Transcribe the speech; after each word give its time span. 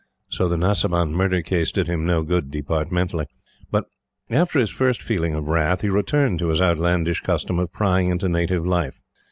So 0.29 0.49
the 0.49 0.57
Nasiban 0.57 1.11
Murder 1.11 1.43
Case 1.43 1.71
did 1.71 1.85
him 1.85 2.07
no 2.07 2.23
good 2.23 2.49
departmentally; 2.49 3.27
but, 3.69 3.85
after 4.31 4.57
his 4.57 4.71
first 4.71 4.99
feeling 4.99 5.35
of 5.35 5.47
wrath, 5.47 5.81
he 5.81 5.89
returned 5.89 6.39
to 6.39 6.47
his 6.47 6.59
outlandish 6.59 7.19
custom 7.21 7.59
of 7.59 7.71
prying 7.71 8.09
into 8.09 8.27
native 8.27 8.65
life. 8.65 8.99